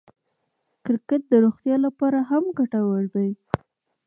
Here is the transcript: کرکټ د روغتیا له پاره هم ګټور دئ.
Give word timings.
کرکټ 0.85 1.21
د 1.31 1.33
روغتیا 1.43 1.75
له 1.83 1.89
پاره 1.97 2.21
هم 2.29 2.43
ګټور 2.57 3.03
دئ. 3.13 3.31